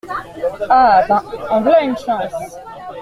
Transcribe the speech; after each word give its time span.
Ah! 0.67 1.05
ben… 1.07 1.21
en 1.51 1.61
v’là 1.61 1.83
une 1.83 1.95
chance! 1.95 2.55